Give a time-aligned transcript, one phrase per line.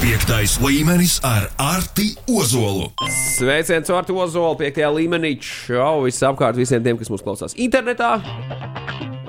[0.00, 2.86] Piektais līmenis ar Arti Ozolu.
[3.12, 4.78] Sveiciens ar to zolu, 5.
[4.96, 5.34] līmenī.
[5.44, 8.14] Čau visapkārt visiem tiem, kas mūs klausās internetā.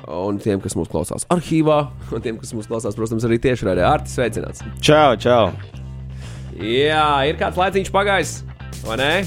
[0.08, 1.76] Un tiem, kas mūs klausās arhīvā,
[2.16, 3.84] un tiem, kas mūs klausās, protams, arī tiešraidē.
[3.84, 4.64] Arti, sveicināts!
[4.80, 5.52] Čau, čau!
[6.56, 8.32] Jā, ir kāds laiciņš pagājis.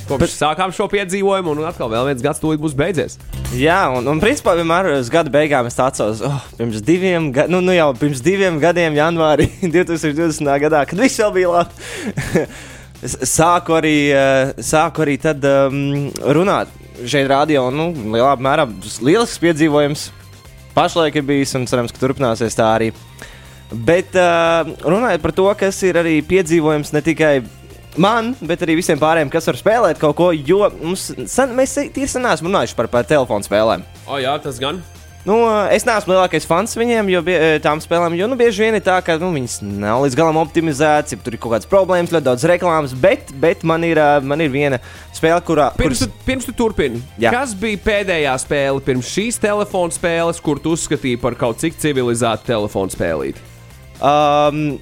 [0.09, 3.17] Kopš sākām šo piedzīvojumu, un atkal vēl viens gads tūlīt būs beidzies.
[3.55, 7.61] Jā, un, un principā vienmēr uz gada beigām es atceros, oh, pirms diviem, ga nu,
[7.63, 10.49] nu jau pirms diviem gadiem, janvārī 2020.
[10.65, 12.47] gadā, kad viss vēl bija labi.
[13.37, 16.71] sāku arī, eh, sāku arī tad um, runāt
[17.05, 17.67] šeit, radio.
[17.73, 18.67] Nu, lielā mērā
[19.01, 20.09] lielisks piedzīvojums.
[20.75, 22.91] Pašlaik ir bijis, un cerams, ka turpināsies tā arī.
[23.71, 27.35] Bet uh, runājot par to, kas ir arī piedzīvojums ne tikai
[28.01, 32.25] man, bet arī visiem pārējiem, kas var spēlēt kaut ko, jo mums, sen, mēs sen
[32.25, 33.85] neesam runājuši par, par telefonu spēlēm.
[34.05, 34.83] O, jā, tas gan.
[35.25, 35.39] Nu,
[35.73, 38.99] es neesmu lielākais fans viņiem, jo bie, tām spēlēm, jo nu, bieži vien ir tā,
[39.01, 42.45] ka nu, viņas nav līdz galam optimizētas, ja tur ir kaut kādas problēmas, ļoti daudz
[42.51, 44.77] reklāmas, bet, bet man, ir, man ir viena
[45.09, 45.71] spēle, kurā.
[45.79, 46.13] Pirms, kuras...
[46.13, 47.33] tu, pirms tu turpini, Jā.
[47.33, 52.45] kas bija pēdējā spēle pirms šīs telefona spēles, kur tu uzskatīji par kaut cik civilizētu
[52.51, 53.41] telefonu spēlīti?
[53.97, 54.75] Um,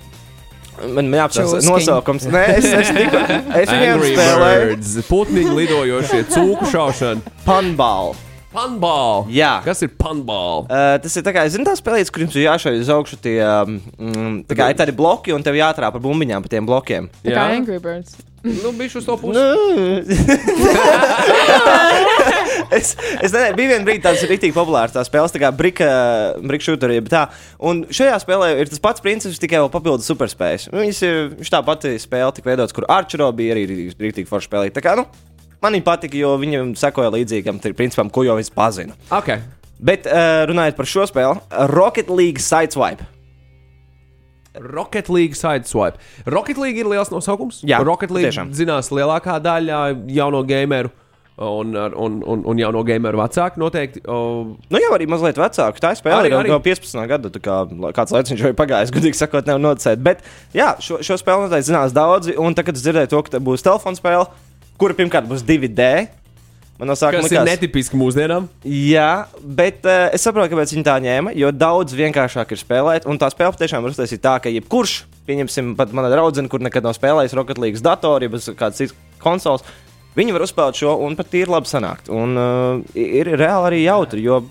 [0.98, 2.26] Man jāapsaka, nosaukums.
[2.34, 3.18] Nē, es, es, tiku,
[3.60, 5.04] es viņiem spēlēju.
[5.08, 7.22] Putniņi lidojošie, cūku šaušana.
[7.46, 8.14] Panbālu.
[8.54, 9.24] Panbālu.
[9.34, 9.56] Jā.
[9.66, 10.68] Kas ir panbālu?
[10.68, 13.40] Uh, tas ir tā kā, zini, tās spēlītas, kur jums ir jāšauj uz augšu tie,
[13.42, 17.04] mm, tā kā ir tādi bloki, un tev jātrāpa ar bumbiņām pa tiem blokiem.
[17.26, 18.12] Tā kā Angry Birds.
[18.44, 19.40] Nu, bijuši uz to pusi.
[22.78, 24.94] es, es nezinu, bija viena brīdī, tas ir rīktīgi populārs.
[24.96, 25.52] Tā spēle, tā kā
[26.68, 27.24] šūteri, bet tā.
[27.64, 30.70] Un šajā spēlē ir tas pats princips, tikai vēl papildus superspējas.
[30.74, 31.22] Viņas ir,
[31.54, 34.76] tā pati spēle tika veidots, kur Arčero bija arī rīktīgi forši spēlēt.
[34.78, 35.08] Tā kā, nu,
[35.64, 38.96] man viņa patika, jo viņam sekoja līdzīgam principam, ko jau es pazinu.
[39.14, 39.44] Okay.
[39.84, 41.42] Bet uh, runājot par šo spēli,
[41.74, 43.10] Rocket League Sideswipe.
[44.54, 45.98] Rocket League Sideswipe.
[46.30, 47.64] Rocket League ir liels nosaukums.
[47.66, 48.52] Jā, Rocket League tiešām.
[48.54, 49.80] zinās lielākā daļa
[50.14, 50.94] jauno gameru.
[51.34, 54.04] Un, un, un, un jauno gameru vecāku noteikti.
[54.06, 54.18] O...
[54.70, 55.82] Nu, jau arī mazliet vecāku.
[55.82, 57.32] Tā spēle arī, jau no 15 gadu.
[57.42, 57.64] Kā,
[57.98, 60.04] kāds laiks viņš jau ir pagājis, gudīgi sakot, nav nocēt.
[60.06, 60.22] Bet
[60.54, 62.38] jā, šo, šo spēli noteikti zinās daudzi.
[62.38, 64.28] Un tagad es dzirdēju to, ka būs telefona spēle,
[64.78, 65.90] kura pirmkārt būs 2D.
[66.78, 68.46] Man no sākuma tas ir netipiski mūsdienām.
[68.66, 71.34] Jā, bet uh, es saprotu, kāpēc viņi tā ņēma.
[71.38, 75.74] Jo daudz vienkāršāk ir spēlēt, un tā spēle patiešām ir uztaisīta tā, ka jebkurš, pieņemsim,
[75.80, 79.66] pat mana draudzene, kur nekad nav spēlējis Rocket League datorā, bez kādas citas konsoles,
[80.18, 82.12] viņi var uzspēlēt šo un pat ir labi sanākt.
[82.14, 84.44] Un uh, ir reāli arī jautri, jo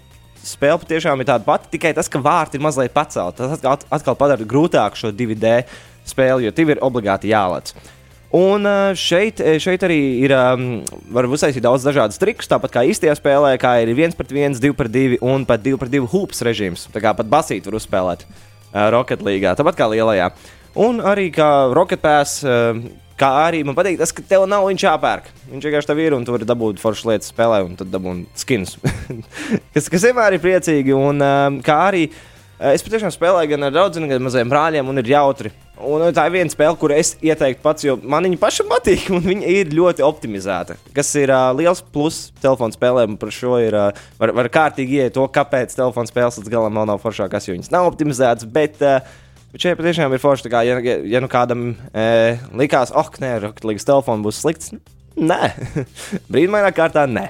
[0.43, 3.41] spēle patiešām ir tāda pati, tikai tas, ka vārti ir mazliet pacelti.
[3.41, 5.63] Tas atkal, atkal padara grūtāku šo 2D
[6.09, 7.75] spēli, jo tev ir obligāti jālec.
[8.33, 8.65] Un
[8.97, 10.33] šeit, šeit arī ir,
[11.13, 14.73] var uztaisīt daudz dažādas trikus, tāpat kā īstajā spēlē, kā ir 1 pret 1, 2
[14.79, 16.87] pret 2 un pat 2 pret 2 hoops režīms.
[16.95, 18.25] Tā kā pat basīt var uzspēlēt
[18.73, 20.31] Rocket League, tāpat kā lielajā.
[20.81, 22.41] Un arī kā Rocket Pass,
[23.23, 25.31] kā arī man patīk tas, ka tev nav viņš jāpērk.
[25.53, 28.77] Viņš vienkārši tev ir un tu vari dabūt foršas lietas spēlē un tad dabūt skins,
[29.75, 30.97] kas, kas vienmēr ir priecīgi.
[30.97, 31.23] Un
[31.65, 32.07] kā arī
[32.73, 35.53] es patiešām spēlēju gan ar draugiem, gan maziem brāļiem un ir jautri.
[35.83, 39.25] Un tā ir viena spēle, kur es ieteiktu pats, jo man viņa pašam patīk, un
[39.25, 40.77] viņa ir ļoti optimizēta.
[40.95, 43.17] Kas ir uh, liels pluss telefona spēlēm.
[43.19, 46.89] Par šo ir uh, var, var kārtīgi iet to, kāpēc telefona spēles līdz galam vēl
[46.93, 48.47] nav foršākas, jo viņas nav optimizētas.
[48.53, 49.03] Bet, uh,
[49.53, 52.09] bet šeit patiešām ir forši, kā, ja, ja, ja nu kādam e,
[52.59, 54.75] likās, oh, nē, Rocket League telefons būs slikts.
[55.21, 55.53] Nē,
[56.33, 57.29] brīnumainā kārtā nē.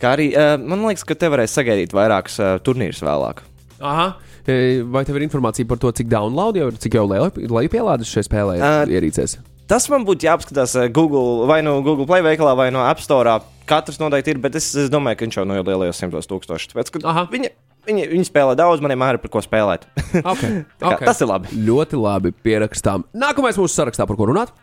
[0.00, 3.42] Kā arī uh, man liekas, ka te varēs sagaidīt vairākus uh, turnīrus vēlāk.
[3.80, 4.14] Aha.
[4.46, 8.58] Vai tev ir informācija par to, cik download jau ir, cik jau lejupielādes šai spēlē
[8.60, 9.38] uh, ierīcēs?
[9.66, 13.40] Tas man būtu jāapskatās Google vai no Google Play veikalā vai no App Store.
[13.66, 16.70] Katrs noteikti ir, bet es, es domāju, ka viņš jau no lielajos simtos tūkstošus.
[16.70, 16.92] Tāpēc,
[17.32, 17.50] viņa,
[17.88, 19.86] viņa, viņa spēlē daudz, man vienmēr ir par ko spēlēt.
[20.32, 20.64] okay.
[20.80, 21.04] okay.
[21.06, 21.52] Tas ir labi.
[21.66, 23.06] Ļoti labi pierakstām.
[23.16, 24.54] Nākamais mūsu sarakstā, par ko runāt?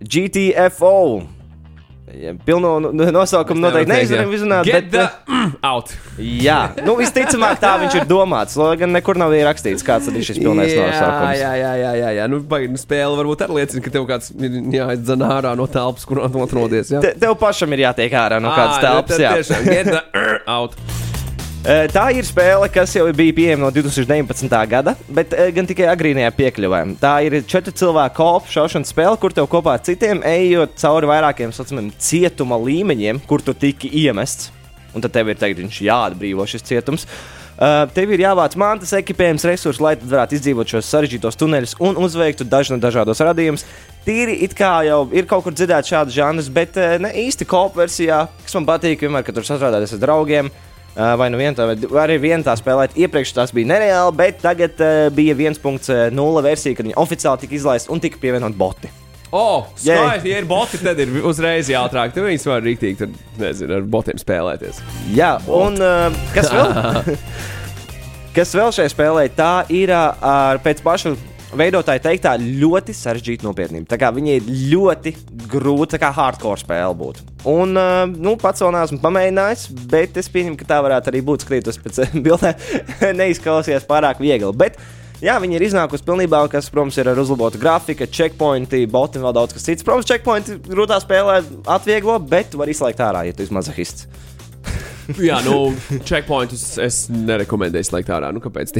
[0.00, 0.96] GTFO.
[2.44, 4.66] Pilno nosaukumu noteikti neizdarām izrunāt.
[4.66, 5.92] Bet, the, mm, out.
[6.18, 8.56] Jā, nu visticamāk tā viņš ir domāts.
[8.58, 11.36] Lai gan nekur nav ierakstīts, kāds ir šis pilnais jā, nosaukums.
[11.38, 12.28] Jā, jā, jā, jā, jā.
[12.32, 16.08] Nu, baigi, nu, spēle varbūt arī liecina, ka tev kāds ir jāizdzen ārā no telpas,
[16.08, 16.90] kur atrodies.
[16.90, 19.22] Te, tev pašam ir jātiek ārā no kādas telpas.
[19.22, 19.70] Jā, tiešām.
[19.70, 20.02] Get the
[20.58, 20.74] out.
[21.60, 24.54] Tā ir spēle, kas jau bija pieejama no 2019.
[24.70, 26.78] gada, bet gan tikai agrīnajā piekļuvē.
[27.02, 31.52] Tā ir četru cilvēku kopu šaušanas spēle, kur tev kopā ar citiem ejot cauri vairākiem
[31.52, 34.48] saucamiem cietuma līmeņiem, kur tu tiki iemests.
[34.96, 37.04] Un tad tev ir teikt, viņš jāatbrīvo šis cietums.
[37.60, 42.48] Uh, tev ir jāvāc mantas, ekipējums, resursi, lai varētu izdzīvot šos sarežģītos tuneļus un uzveiktu
[42.48, 43.66] dažna dažādos radījumus.
[44.06, 48.24] Tīri it kā jau ir kaut kur dzirdēts šāds žanrs, bet ne īsti kopu versijā,
[48.46, 50.48] kas man patīk, vienmēr, kad tur sastrādāties ar draugiem.
[50.94, 52.96] Vai nu viena tā, vai arī viena tā spēlēt.
[52.98, 57.94] Iepriekš tas bija nereāli, bet tagad uh, bija 1.0 versija, kad viņi oficiāli tika izlaista
[57.94, 58.90] un tika pievienot boti.
[59.30, 62.10] Oh, skaisti, ja ir boti, tad ir uzreiz jātrāk.
[62.16, 64.82] Tur viņus var rīktīgi, tad, nezinu, ar botiem spēlēties.
[65.14, 67.18] Jā, un uh, kas vēl?
[68.36, 69.28] kas vēl šai spēlē?
[69.38, 71.14] Tā ir ar pēc pašu
[71.54, 73.86] veidotāja teiktā ļoti sarežģīta nopietnība.
[73.90, 75.14] Tā kā viņa ir ļoti
[75.50, 77.29] grūta, kā hardcore spēle būtu.
[77.48, 77.72] Un,
[78.20, 82.02] nu, pats vēl neesmu pamēģinājis, bet es pieņemu, ka tā varētu arī būt skatītos pēc
[82.26, 82.64] bildēm.
[83.16, 84.52] Neizklausījās pārāk viegli.
[84.60, 84.80] Bet,
[85.20, 89.34] Jā, viņi ir iznākusi pilnībā, kas, protams, ir ar uzlabotu grafiku, checkpointi, boti un vēl
[89.36, 89.84] daudz kas cits.
[89.84, 91.34] Protams, checkpointi grūtā spēlē
[91.68, 94.08] atvieglo, bet tu vari izslēgt ārā, ja tu esi mazahists.
[95.30, 95.72] Jā, nu,
[96.06, 98.30] checkpointus es nerekomendēju slēgt ārā.
[98.34, 98.72] Nu, kāpēc?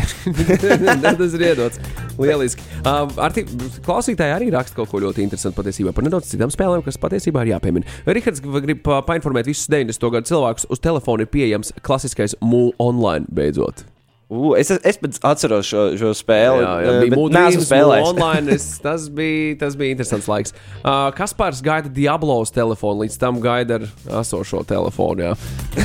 [1.20, 1.80] Tas ir iedots.
[2.20, 2.64] Lieliski.
[2.80, 3.44] Uh, ar tī,
[3.86, 7.54] klausītāji arī raksta kaut ko ļoti interesantu patiesībā par nedaudz citām spēlēm, kas patiesībā ir
[7.54, 7.98] jāpiemina.
[8.08, 10.10] Rihards grib pa- painformēt visus 90.
[10.16, 13.84] gadu cilvēkus, uz telefona ir pieejams klasiskais mūlu online beidzot.
[14.30, 16.62] Uh, es, es pats atceros šo, šo spēli.
[16.62, 18.10] Jā, jā eh, bija spēlējis.
[18.12, 18.54] online.
[18.54, 20.54] Es, tas, bija, tas bija interesants laiks.
[20.84, 23.88] Uh, Kaspars gaida Diablo telefonu, līdz tam gaida ar
[24.22, 25.34] esošo telefonu.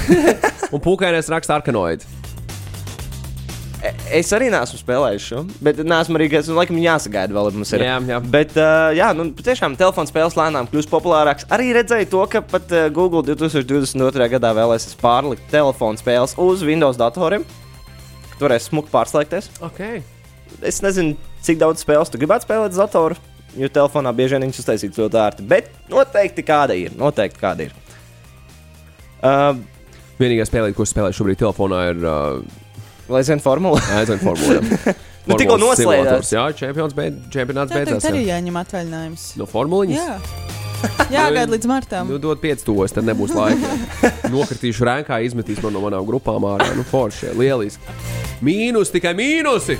[0.73, 2.05] Un pūkainais raksta arkanoidu.
[4.13, 6.53] Es arī neesmu spēlējis šo, bet neesmu arī gājis.
[6.53, 7.83] Laikam, jāsagaida vēl, mums ir.
[7.85, 8.21] Jā, jā.
[8.37, 11.49] Bet, uh, jā, nu, tiešām telefona spēles lēnām kļūst populārākas.
[11.53, 14.31] Arī redzēju to, ka pat uh, Google 2022.
[14.37, 17.45] gadā vēlēsies pārlikt telefona spēles uz Windows datoriem.
[18.35, 19.49] Ka Varēs smuki pārslēgties.
[19.65, 20.03] Okay.
[20.65, 21.15] Es nezinu,
[21.45, 23.17] cik daudz spēles tu gribētu spēlēt uz datora,
[23.57, 25.47] jo telefonā bieži vien viņas uztaisītas ļoti ērti.
[25.49, 26.93] Bet noteikti kāda ir.
[26.99, 27.73] Noteikti kāda ir.
[29.25, 29.57] Uh,
[30.19, 32.61] Vienīgā spēlē, ko spēlēju šobrīd telefonā, ir uh,
[33.11, 33.81] Lai zinātu, formula.
[33.99, 34.95] aizvien formula.
[35.25, 36.27] Nu, tikko Formulas noslēdzās.
[36.35, 38.03] Jā, čempions beid, čempionāts beidzās.
[38.03, 38.35] tagad arī jā.
[38.35, 39.23] jāņem atvaļinājums.
[39.41, 39.97] No formuliņas?
[39.97, 40.64] Jā.
[41.13, 42.09] Jāgaida līdz martam.
[42.11, 43.75] Nu, dod 5 tos, tad nebūs laika.
[44.33, 46.71] Nokritīšu rēkā, izmetīs man no manām grupām ārā.
[46.77, 47.95] Nu, forši, lieliski.
[48.45, 49.79] Mīnus, tikai mīnusi!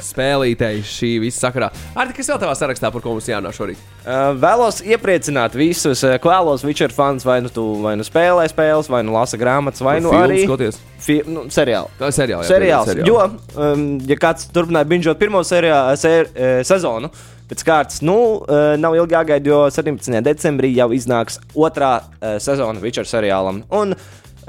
[0.00, 1.68] Spēlītēji šī visa sakarā.
[1.98, 3.78] Ar kas vēl tavā sarakstā, par ko mums jārunā šorīt?
[4.00, 8.88] Uh, vēlos iepriecināt visus uh, kvēlos Witcher fans, vai nu tu vai nu spēlē spēles,
[8.90, 10.80] vai nu lasa grāmatas, vai nu Filmu arī Skaties.
[11.04, 11.92] fi, nu, seriālu.
[12.00, 12.48] Tā ir seriāls.
[12.48, 12.90] jā, Seriāls.
[12.90, 13.12] seriāli.
[13.12, 13.28] Jo,
[13.68, 17.12] um, ja kāds turpināja binžot pirmo seriā, ser, uh, sezonu,
[17.50, 20.20] pēc kārtas, nu, uh, nav ilgi jāgaida, jo 17.
[20.26, 23.64] decembrī jau iznāks otrā uh, sezona Witcher seriālam.
[23.74, 24.04] Un uh,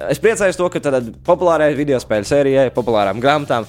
[0.10, 3.68] es priecājos to, ka tādā populārajai video spēļu sērijai, populārām grāmatām.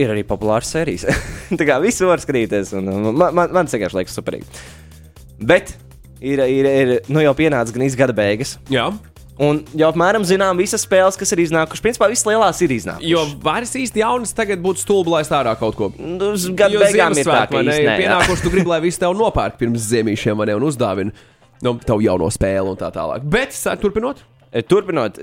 [0.00, 1.06] Ir arī populāras sērijas.
[1.58, 4.62] Tā kā visi var skatīties, un man, man, man vienkārši liekas superīgi.
[5.42, 5.74] Bet
[6.22, 8.88] ir, ir, ir nu jau pienācis gan izgada beigas, Jā,
[9.40, 11.80] un jau apmēram zinām visas spēles, kas ir iznākušas.
[11.84, 13.08] Principā visas lielās ir iznākušas.
[13.08, 15.92] jo vairs īsti jaunas tagad būtu stulbi laist ārā kaut ko.
[15.98, 17.96] Nu, gada Jo beigām ir tā, ka jā.
[18.02, 21.12] pienākuši, tu gribi, lai visi tev nopērk pirms ziemīšiem, ne, un uzdāvina
[21.62, 23.22] nu, tev jauno spēli un tā tālāk.
[23.24, 25.16] Bet, turpinot, E, Turpinot,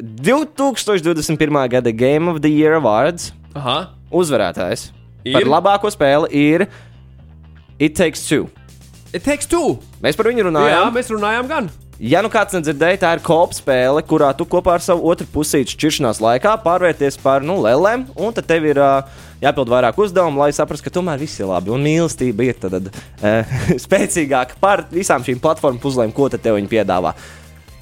[0.74, 1.70] 2021.
[1.70, 3.92] gada Game of the Year Awards Aha.
[4.12, 4.88] uzvarētājs
[5.24, 5.34] Ir?
[5.36, 6.66] par labāko spēli ir
[7.78, 8.50] It Takes Two.
[9.14, 9.80] It takes two.
[10.02, 10.92] Mēs par viņu Jā, runājām.
[10.94, 11.70] mēs runājām gan.
[12.00, 15.74] Ja nu kāds nedzirdēja, tā ir kopa spēle, kurā tu kopā ar savu otru pusīti
[15.76, 19.10] šķiršanās laikā pārvērties par nu, lēlēm, un tad tev ir uh,
[19.44, 21.74] jāpild vairāk uzdevumu, lai saprastu, ka tomēr viss ir labi.
[21.76, 23.52] Un mīlestība ir tad, uh,
[23.86, 27.12] spēcīgāka par visām šīm platformu puzlēm, ko tev viņi piedāvā.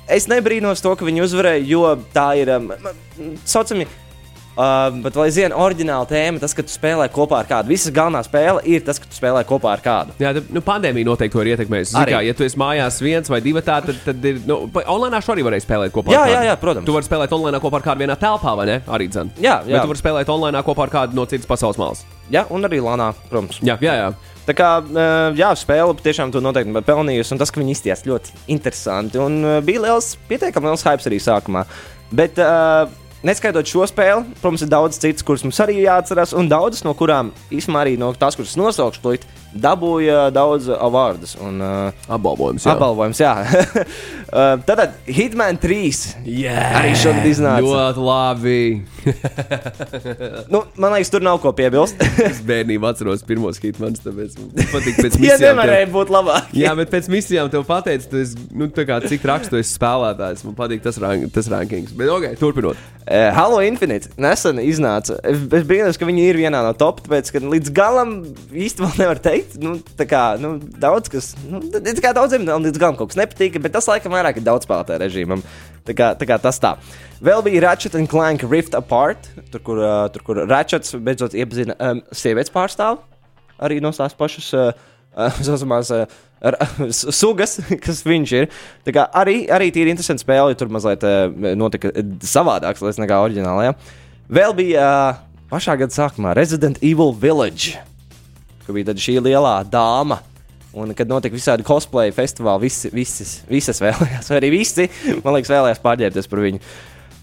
[0.09, 1.85] Es nebrīnos to, ka viņi uzvarēja, jo
[2.15, 2.71] tā ir um,
[3.45, 3.85] saucami.
[4.57, 7.69] Uh, bet, lai zinātu, oriģināla tēma, tas, ka tu spēlē kopā ar kādu.
[7.69, 10.15] Visas galvenā spēle ir tas, ka tu spēlē kopā ar kādu.
[10.17, 11.93] Jā, tad, nu, pandēmija noteikti to ir ietekmējusi.
[11.93, 12.15] Zini.
[12.15, 14.39] Kā, ja tu esi mājās viens vai divi, tā, tad, tad ir.
[14.49, 16.15] Nu, online arī varēja spēlēt kopā.
[16.15, 16.37] Jā, ar kādu.
[16.39, 16.89] jā, jā, protams.
[16.89, 18.79] Tu vari spēlēt online kopā ar kādu vienā telpā, vai ne?
[18.97, 19.33] Arī dzēn.
[19.37, 19.77] Jā, jā.
[19.77, 22.01] Bet tu vari spēlēt online kopā ar kādu no citas pasaules malas.
[22.33, 23.61] Jā, un arī Lanā, protams.
[23.61, 24.11] Jā, jā, jā.
[24.47, 28.37] Tā kā uh, jā, spēle tiešām to noteikti pelnījusi, un tas, ka viņi izties ļoti
[28.55, 29.19] interesanti.
[29.21, 31.65] Un uh, bija liels, pietiekami liels hype arī sākumā.
[32.15, 32.87] Bet, uh,
[33.25, 37.31] Neskaidrot šo spēli, protams, ir daudz citas, kuras mums arī jāatcerās, un daudzas no kurām
[37.49, 39.25] īstenībā arī no tās, kuras nosaukšu, tūlīt,
[39.55, 42.65] dabūja daudz avārdus un uh, Apbalvojums.
[42.67, 42.73] Jā.
[42.75, 43.21] apbalvojumus.
[43.21, 46.75] Jā, uh, tad Hitman 3 Yeah.
[46.81, 47.63] arī šogad iznāca.
[47.63, 48.59] Ļoti labi.
[50.51, 51.99] Nu, man liekas, tur nav ko piebilst.
[52.27, 55.39] es bērnībā atceros pirmos hitmanis, tāpēc man patīk pēc Tie misijām.
[55.41, 56.51] tev- nevarēja būt labāk.
[56.57, 60.43] Jā, bet pēc misijām tev pateica, tu esi, nu, kā, cik raksts tu esi spēlētājs.
[60.47, 61.93] Man patīk tas, rank, tas rankings.
[61.97, 62.79] Bet, ok, turpinot.
[63.07, 65.15] Uh, Halo Infinite nesen iznāca.
[65.23, 68.17] Es, es brīnos, ka viņi ir vienā no top, tāpēc, ka līdz galam
[68.51, 69.36] īsti vēl nevar teikt.
[69.61, 71.59] Nu, tā kā, nu, daudz kas, nu,
[72.03, 75.41] kā daudziem līdz galam kaut kas nepatīk, bet tas laikam vairāk ir daudz spēlētāju režīmam.
[75.87, 76.73] Tā kā, tā kā tas tā.
[77.23, 81.77] Vēl bija Ratchet and Clank Rift Apart, tur, kur, uh, tur, kur Ratchets beidzot iepazina
[81.79, 82.99] um, sievietes pārstāvu.
[83.63, 84.71] Arī no tās pašas uh,
[85.15, 86.03] uh, saucamās uh,
[86.91, 88.49] s- sugas, kas viņš ir.
[88.85, 92.99] Tā kā arī, arī tīri interesanti spēle, jo tur mazliet uh, notika uh, savādāks lietas
[93.01, 93.73] nekā oriģinālajā.
[94.37, 97.77] Vēl bija uh, pašā gada sākumā Resident Evil Village,
[98.67, 100.19] kur bija šī lielā dāma.
[100.77, 104.85] Un, kad notika visādi cosplay festivāli, visi, visas, visas vēlējās, vai arī visi,
[105.23, 106.61] man liekas, vēlējās pārģērbties par viņu.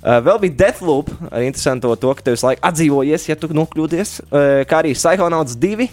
[0.05, 4.17] Uh, vēl bija Deathloop, ar interesantu to, ka tev visu laiku atdzīvojies, ja tu nokļūdies.
[4.27, 5.87] Uh, kā arī Psychonauts 2,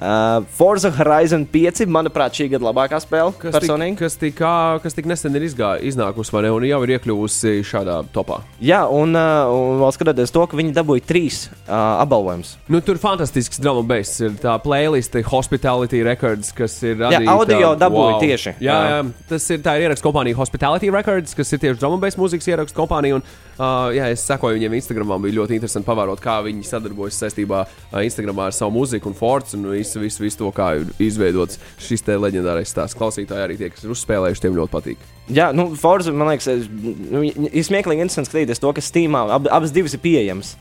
[0.00, 3.32] uh, Forza Horizon 5, manuprāt, šī gada labākā spēle.
[3.38, 3.96] Kas tik, personīgi.
[4.00, 4.38] kas, tik,
[4.84, 6.52] kas tik nesen ir izgā, iznākusi, vai ne?
[6.54, 8.40] Un jau ir iekļuvusi šādā topā.
[8.64, 12.54] Jā, un, uh, un vēl skatoties to, ka viņi dabūja trīs uh, apbalvojumus.
[12.72, 16.96] Nu, tur fantastisks drama base ir tā playlist, Hospitality Records, kas ir.
[16.98, 18.56] Jā, radīta- audio dabūja tieši.
[18.60, 18.98] Jā, Jā.
[18.98, 22.48] jā, tas ir tā ir ierakstu kompānija Hospitality Records, kas ir tieši drama base mūzikas
[22.50, 23.20] ierakstu kompānija.
[23.20, 23.26] Un,
[23.58, 28.00] uh, jā, es sekoju viņiem Instagramā, bija ļoti interesanti pavērot, kā viņi sadarbojas saistībā uh,
[28.04, 32.02] Instagramā ar savu mūziku un forts un visu, visu, visu to, kā ir izveidots šis
[32.06, 32.98] te leģendārais stāsts.
[32.98, 35.08] Klausītāji arī tie, kas ir uzspēlējuši, tiem ļoti patīk.
[35.32, 39.48] Jā, nu, Forza, man liekas, es- nu, ir smieklīgi interesanti skatīties to, ka Steamā ab,
[39.50, 40.56] abas divas ir pieejamas.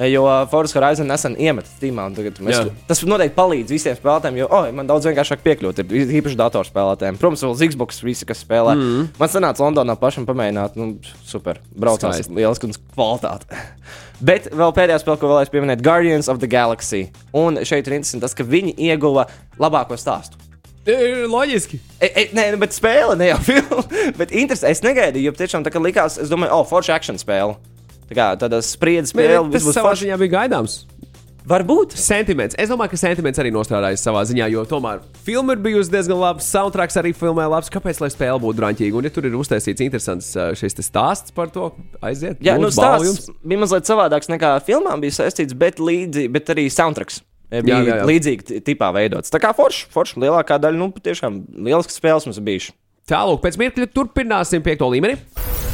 [0.00, 2.06] E, Jo uh, Forza Horizon nesen iemet Steamā.
[2.08, 2.16] un
[2.46, 5.82] Mēs, tas noteikti palīdz visiem spēlētājiem, jo oh, man daudz vienkāršāk piekļūt.
[5.84, 7.18] Ir īpaši datorspēlētājiem.
[7.20, 8.76] Protams, vēl Xbox visi, kas spēlē.
[8.78, 9.08] Mm -hmm.
[9.20, 10.78] Man sanāca Londonā pašam pamēģināt.
[10.80, 10.94] Nu,
[11.26, 11.60] super.
[11.76, 13.44] Braucās lieliski un kvalitāte.
[14.30, 17.10] Bet vēl pēdējā spēle, ko vēlēs pieminēt, Guardians of the Galaxy.
[17.32, 19.26] Un šeit ir interesanti tas, ka viņi ieguva
[19.58, 20.36] labāko stāstu.
[20.84, 21.80] E, loģiski.
[22.00, 23.84] E, e, nē, nu, bet spēle ne jau filma.
[24.16, 24.72] bet interesanti.
[24.72, 27.56] Es negaidīju, jo tiešām tā kā likās, es domāju, oh, forša action spēle.
[28.10, 30.80] Tā kā tāda spriedzes spēle, Tas būs savā ziņā bija gaidāms.
[31.50, 31.94] Varbūt.
[31.98, 32.54] Sentiments.
[32.60, 36.44] Es domāju, ka sentiments arī nostrādājas savā ziņā, jo tomēr filma ir bijusi diezgan laba,
[36.44, 37.70] soundtracks arī filmē labs.
[37.72, 38.98] Kāpēc lai spēle būtu drāmīga?
[38.98, 41.70] Un, ja tur ir uztaisīts interesants uh, šis stāsts par to,
[42.04, 42.42] aiziet.
[42.44, 47.22] Jā, nu, stāsts bija mazliet savādāks nekā filmām bija saistīts, bet, līdzi, bet arī soundtracks.
[47.50, 48.08] e, Bija Jā, jā, jā.
[48.12, 49.32] līdzīgi tipā veidots.
[49.32, 52.76] Tā kā forši, forši lielākā daļa, nu, tiešām lielisks spēles mums bijušas.
[53.10, 55.18] Tālāk, pēc mirkļa turpināsim piekto līmeni.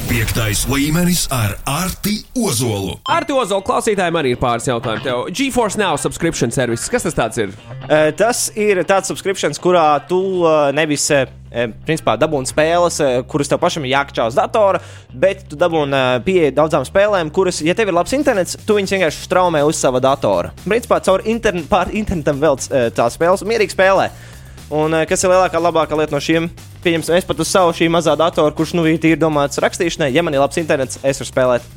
[0.07, 2.93] Piektais līmenis ar Arti Ozolu.
[3.11, 5.03] Ar to Ozolu klausītājiem arī ir pāris jautājumu.
[5.03, 6.87] Tev GeForce Now subscription service.
[6.93, 7.51] Kas tas tāds ir?
[7.91, 13.51] E, Tas ir tāds subscriptions, kurā tu e, nevis e, e, principā, dabūni spēles, kuras
[13.51, 14.79] tev pašam ir jākāpj uz datora,
[15.11, 19.27] bet tu dabūni pieeja daudzām spēlēm, kuras, ja tev ir labs internets, tu viņus vienkārši
[19.27, 20.55] straumē uz sava datora.
[20.63, 24.07] Principā caur interne, pār internetam vēl e, tās spēles un mierīgi spēlē.
[24.75, 26.51] Un e, kas ir lielākā, labākā lieta no šiem?
[26.83, 30.35] Pieņemsim, es pat uz savu šī mazā datora, kurš nu ir domāts rakstīšanai, ja man
[30.35, 31.75] ir labs internets, es varu spēlēt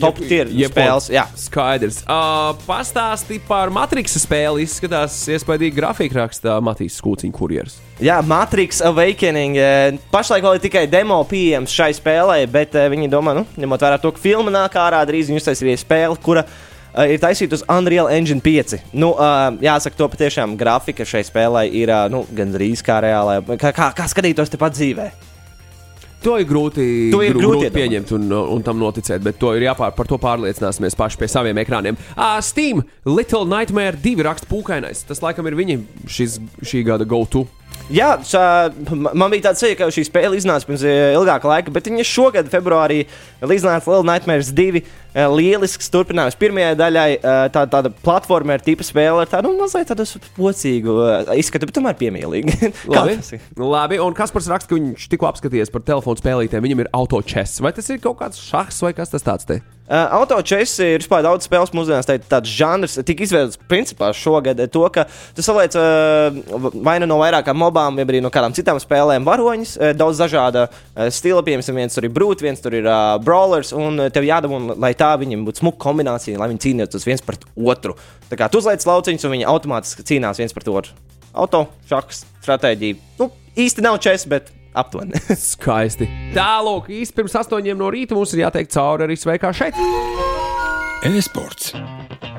[0.00, 1.08] top tier spēles.
[1.12, 1.24] Jā.
[1.38, 2.00] Skaidrs.
[2.06, 4.64] Uh, Pastāsti par Matrix spēli.
[4.66, 7.78] Izskatās, iespaidīgi grafika rakstā Matīs Skūciņa kurjeris.
[8.00, 9.58] Jā, Matrix Awakening.
[9.60, 13.84] eh, Pašlaik vēl ir tikai demo pieejams šai spēlē, bet eh, viņi domā, nu, ņemot
[13.84, 16.46] vērā to, ka filma nāk ārā, drīz viņi uztaisīs spēli, kura
[16.94, 18.78] uh, ir taisīta uz Unreal Engine 5.
[18.92, 23.72] Nu, uh, jāsaka, to patiešām grafika šai spēlē ir uh, nu, gandrīz kā reālā, kā,
[23.76, 25.10] kā, kā skatītos tepat dzīvē.
[26.20, 26.82] To ir grūti,
[27.14, 30.18] To ir grū- grūti grūti pieņemt un, un tam noticēt, bet to jāpār, par to
[30.20, 31.96] pārliecināsimies paši pie saviem ekrāniem.
[32.12, 35.00] Uh, Steam, Little Nightmare 2 raksta pūkainais.
[35.08, 35.78] Tas laikam ir viņa
[36.12, 37.46] šis, šī gada go-to.
[37.90, 38.42] Jā, šā,
[39.00, 42.04] ma- man bija tāds sajūta, ka šī spēle iznāca pirms eh, ilgāka laika, bet viņa
[42.06, 43.00] šogad, februārī,
[43.40, 44.84] iznāca Little Nightmares 2.
[45.14, 47.08] Eh, Lielisks turpinājums pirmajai daļai.
[47.18, 51.66] eh, Tā, tāda platforma ar tipu spēle, ar tādu nu, mazliet tādu pocīgu eh, izskatu,
[51.70, 52.70] bet tomēr piemīlīgi.
[52.90, 53.40] Kā Labi.
[53.58, 56.62] Labi, un Kaspars raksta, ka viņš tikko apskatījies par telefonu spēlītēm.
[56.64, 57.60] Viņam ir autočess.
[57.64, 59.48] Vai tas ir kaut kāds šachs vai kas tas tāds?
[59.48, 59.60] Te?
[59.90, 62.06] Uh, Autočess ir vispār daudz spēles mūsdienās.
[62.06, 64.60] Tā ir tāds žanrs, tika izveidots principā šogad.
[64.70, 68.78] To, ka tu saliec uh, vai nu no vairākām mobām, vai arī no kādām citām
[68.78, 69.72] spēlēm varoņus.
[69.80, 73.72] Uh, daudz dažāda uh, stila, piemēram, viens tur ir brūts, viens tur ir uh, brawlers,
[73.74, 77.96] un tev jādabūna, lai tā viņiem būtu smuka kombinācija, lai viņi cīnītos viens pret otru.
[78.30, 80.96] Tā kā tu uzliec lauciņus, un viņi automātiski cīnās viens pret otru.
[81.30, 82.98] Auto, šachs, stratēģija.
[83.20, 85.20] Nu, īsti nav čes, bet aptuveni.
[85.52, 86.10] Skaisti.
[86.36, 89.78] Tālāk, īsti pirms astoņiem no rīta mums ir jāteikt cauri arī sveikā šeit.
[91.02, 91.72] E-sports.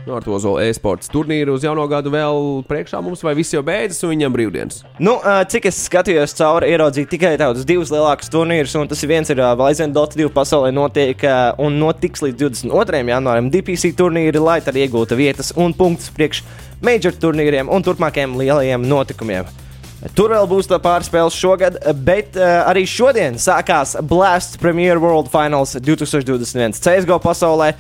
[0.06, 3.64] No ar to zola e-sports turnīru uz jauno gadu vēl priekšā mums, vai viss jau
[3.66, 4.84] beidzas un viņam brīvdienas?
[5.02, 5.16] Nu,
[5.50, 9.42] cik es skatījos cauri, ieraudzīju tikai tādus divus lielākus turnīrus, un tas ir viens, ir
[9.42, 11.26] vēl aizvien Dota 2 pasaulē notiek,
[11.58, 13.02] un notiks līdz 22.
[13.10, 16.44] janvārim DPC turnīri, lai tad iegūtu vietas un punktus priekš
[16.86, 19.50] major turnīriem un turpmākajiem lielajiem notikumiem.
[20.18, 25.30] Tur vēl būs tā pāris spēles šogad, bet uh, arī šodien sākās Blast Premier World
[25.30, 27.76] Finals 2021 CSGO pasaulē.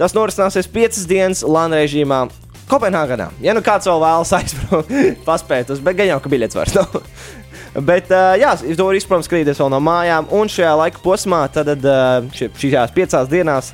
[0.00, 2.24] Tas norisināsies piecas dienas LAN režīmā
[2.70, 3.28] Kopenhāgenā.
[3.44, 4.92] Ja nu kāds vēl vēlas aizbraukt,
[5.26, 7.00] paspēt bet gan jau, ka biļets vairs nav.
[7.72, 11.70] Bet, uh, jā, to var izprotams skatīties vēl no mājām, un šajā laika posmā, tad
[11.72, 13.70] uh, šajās piecās dienās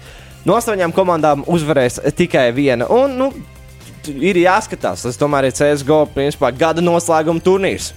[0.46, 2.87] no astoņām komandām uzvarēs tikai viena.
[2.94, 3.32] Un, nu,
[4.14, 5.02] ir jāskatās.
[5.06, 7.90] Tas tomēr ir CSGO principā, gada noslēguma turnīrs.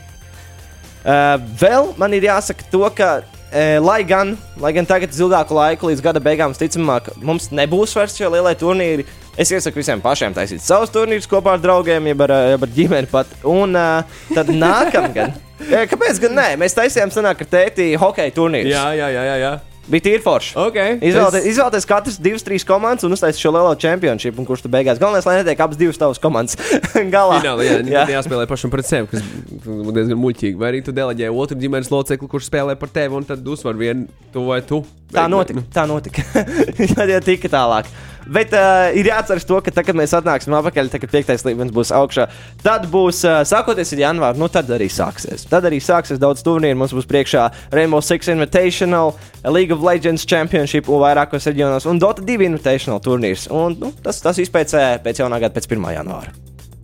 [1.02, 3.12] Uh, vēl man ir jāsaka to, ka,
[3.52, 8.18] uh, lai, gan, lai gan tagad ilgāku laiku, līdz gada beigām, ticamāk, mums nebūs vairs
[8.18, 9.08] šie lielie turnīri.
[9.40, 13.12] Es iesaku visiem pašiem taisīt savus turnīrus kopā ar draugiem, jeb ar, jeb ar ģimeni
[13.12, 13.32] pat.
[13.48, 15.40] Un uh, tad nākamgad,
[15.94, 18.74] kāpēc gan nē, mēs taisījām senāk ar tēti hokeja turnīru.
[18.74, 19.44] Jā, jā, jā, jā.
[19.46, 19.60] jā.
[19.92, 20.54] Bija tīri forši.
[20.70, 20.96] Okay.
[21.04, 25.02] Izvēlēties, izvēlēties katrs divas, trīs komandas un uztaisīt šo lielo čempionšīpu, un kurš tur beigās
[25.02, 26.56] galvenais, lai netiek abas divas tavas komandas
[27.16, 27.42] galā.
[27.42, 28.06] Finālā, jā, jā.
[28.16, 29.26] jāspēlē pašam pret sevi, kas
[29.68, 30.56] diezgan muļķīgi.
[30.62, 34.08] Vai arī tu deleģē otru ģimenes locekli, kurš spēlē par tevi, un tad uzvar vienu
[34.32, 34.80] tu vai tu.
[35.12, 35.66] Tā notika.
[35.76, 36.24] Tā notika.
[36.96, 37.92] Tad jau tika tālāk.
[38.30, 41.74] Bet uh, ir jāatcerās to, ka tad, kad mēs atnāksim atpakaļ, tad, kad piektais līmenis
[41.74, 42.28] būs augšā,
[42.62, 45.48] tad būs uh, sākoties ar janvāru, nu tad arī sāksies.
[45.50, 46.78] Tad arī sāksies daudz turnīru.
[46.82, 49.16] Mums būs priekšā Rainbow Six Invitational,
[49.50, 53.48] League of Legends Championship un vairākos reģionos, un Dota 2 Invitational turnīrs.
[53.50, 55.90] Un, nu, tas, tas izpēc pēc jaunā gada, pēc 1.
[55.98, 56.36] janvāra.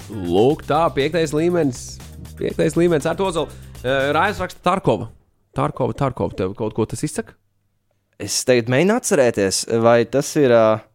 [0.09, 1.85] Lūk, tā, piektais līmenis.
[2.39, 3.53] Piektais līmenis ar to zolu.
[3.83, 5.11] Uh, Rājas raksta Tarkova.
[5.57, 6.33] Tarkova, Tarkova.
[6.37, 7.37] Tev kaut ko tas izsaka?
[8.17, 10.53] Es tagad mēģinu atcerēties, vai tas ir.
[10.53, 10.85] Uh,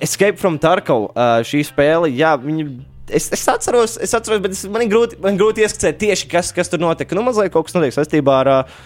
[0.00, 1.10] Escape from Tarkov.
[1.12, 2.68] Uh, šī spēle, jā, viņa.
[3.10, 6.52] Es, es atceros, es atceros, bet es, man ir grūti, man grūti ieskicēt tieši, kas,
[6.54, 7.16] kas tur notika.
[7.18, 8.80] Nu, mazliet kaut kas notiek saistībā ar uh,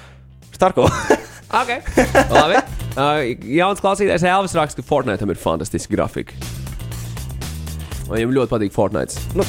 [0.59, 0.91] Tarkovu.
[1.55, 1.69] Ok,
[2.35, 2.57] labi.
[2.99, 3.21] Uh,
[3.55, 6.35] jauns klausītājs Elvis raksta, ka Fortnite ir fantastiski grafika.
[8.09, 9.21] Un Viņam ļoti patīk Fortnite.
[9.39, 9.47] nu,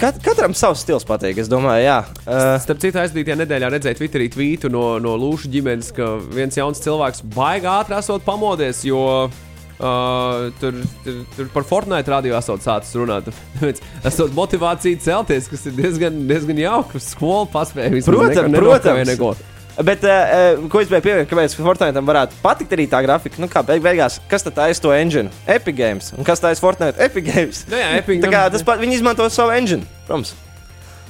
[0.00, 1.98] kat, katram savs stils patīk, es domāju, jā.
[2.24, 6.80] Uh, Starp citu, aizdītajā nedēļā redzēju Twitterī tvītu no, no Lūšu ģimenes, ka viens jauns
[6.86, 9.43] cilvēks baigā ātri esot pamodies, jo uh,
[10.60, 13.30] tur, tur, tur par Fortnite radio esot sācis runāt.
[14.04, 17.02] Esot motivācija celties, kas ir diezgan, diezgan jauka.
[17.02, 19.10] Skola paspēja Protams, protams.
[19.14, 19.34] Neko.
[19.82, 23.40] Bet, uh, ko es gribēju pieminēt, kāpēc Fortnite varētu patikt arī tā grafika?
[23.42, 25.32] Nu, kā beig beigās, kas tad taisa to engine?
[25.50, 26.12] Epic Games.
[26.14, 27.00] Un kas taisa Fortnite?
[27.02, 27.64] Epic Games.
[27.72, 30.36] Nu jā, Epic, Tā kā tas pat, viņi izmanto savu engine, protams.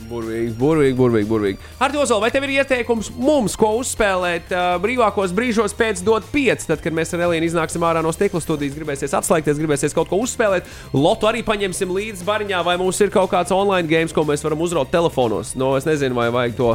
[0.04, 1.28] Burvīgi, burvīgi, burvīgi.
[1.30, 1.68] burvīgi.
[1.82, 6.26] Ar to zolu, vai tev ir ieteikums mums, ko uzspēlēt uh, brīvākos brīžos pēc dot
[6.32, 10.10] 5, tad, kad mēs ar Elīnu iznāksim ārā no stikla studijas, gribēsies atslēgties, gribēsies kaut
[10.10, 10.68] ko uzspēlēt.
[10.92, 14.66] Lotu arī paņemsim līdzi bariņā, vai mums ir kaut kāds online games, ko mēs varam
[14.66, 15.54] uzraut telefonos.
[15.58, 16.72] No, es nezinu, vai vajag to,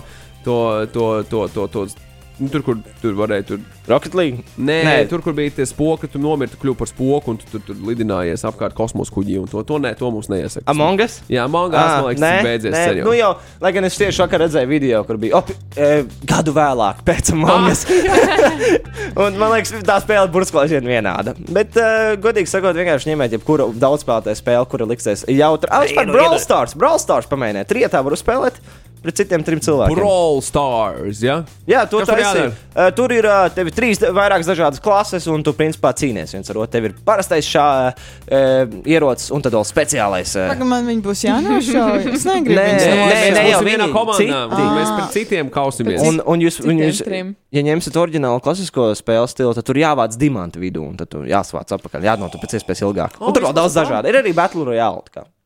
[0.48, 0.61] to,
[0.96, 2.08] to, to, to, to,
[2.39, 3.45] nu, tur, kur tur varēja.
[3.51, 4.43] Tur, Rocket League.
[4.57, 4.83] Nē, Nē.
[4.85, 7.77] Nē, tur, kur bija tie spoki, tu nomirti, kļuvi par spoku, un tu tur, tur
[7.89, 9.39] lidinājies apkārt kosmosa kuģī.
[9.51, 10.65] To, to, nē, to mums neiesaka.
[10.69, 11.19] Among Us?
[11.31, 12.75] Jā, mangā, Ah, man liekas, tas ir beidzies.
[12.75, 13.05] nē, jau.
[13.09, 13.31] nu jau,
[13.63, 15.89] lai gan es tieši vakar redzēju video, kur bija op, e,
[16.29, 17.85] gadu vēlāk, pēc Amongas.
[19.23, 21.33] un man liekas, tā spēle burbuļsaktas ir vienāda.
[21.49, 25.71] Bet, uh, godīgi sakot, vienkārši ņemiet jebkuru daudzspēlētāju spēli, kura liksies jautra.
[25.73, 27.69] Ah, vispār Brawl Stars, Brawl Stars pamēģiniet.
[27.69, 28.61] Trietā var uzspēlēt
[29.03, 29.96] pret citiem trim cilvēkiem.
[29.98, 31.22] Brawl Stars.
[31.24, 31.40] Ja?
[31.70, 32.40] Jā, to Kas tur taisīt.
[32.40, 32.53] jādara?
[32.75, 36.50] Uh, tur ir uh, tev ir trīs vairākas dažādas klases, un tu principā cīnies viens
[36.51, 36.72] ar otru.
[36.75, 40.35] Tev ir parastais šā uh, ierocis, un tad vēl speciālais.
[40.38, 42.07] Uh, Tagad man viņi būs jānošauj.
[42.14, 44.44] Es negribu Nē, nē, nē, mēs jau vienā komandā.
[44.51, 44.68] citi.
[44.79, 46.03] Mēs pret citiem kausimies.
[46.05, 50.62] Un, un jūs, un jūs ja ņemsiet oriģinālu klasisko spēles stilu, tad tur jāvāc diamantu
[50.62, 53.20] vidū, un tad tur jāsvāc atpakaļ, jānotur pēc iespējas ilgāk.
[53.24, 54.12] Un tur vēl daudz dažādu.
[54.12, 55.01] Ir arī Battle Royale.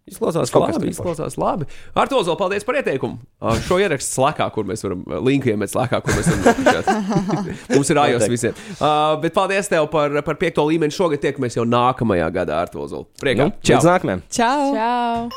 [0.10, 0.89] Izklausās labi.
[0.92, 1.68] Izklausās labi.
[1.96, 3.22] Ar to zolu paldies par ieteikumu.
[3.68, 7.48] Šo ierakstu slēgā, kur mēs varam linku iemet slēgā, kur mēs varam.
[7.78, 8.60] Mums ir ājos visiem.
[8.76, 10.92] Uh, bet paldies tev par, par piekto līmeni.
[10.94, 13.08] Šogad tiekamies jau nākamajā gadā ar to zolu.
[13.24, 13.48] Priekā.
[13.48, 14.28] Nu, nākamajam!
[14.28, 14.72] Čau!
[14.76, 15.28] Čau!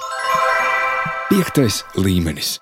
[1.31, 2.57] Piektais līmenis.